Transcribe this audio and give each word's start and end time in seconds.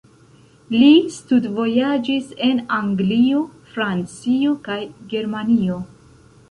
Li 0.75 0.87
studvojaĝis 1.15 2.33
en 2.49 2.65
Anglio, 2.79 3.45
Francio 3.75 4.59
kaj 4.71 4.81
Germanio. 5.15 5.81